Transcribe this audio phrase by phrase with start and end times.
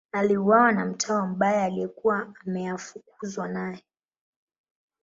[0.11, 3.83] Aliuawa na mtawa mbaya aliyekuwa ameafukuzwa naye.